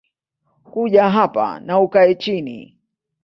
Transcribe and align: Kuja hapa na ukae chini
Kuja 0.63 1.09
hapa 1.09 1.59
na 1.59 1.79
ukae 1.79 2.15
chini 2.15 2.77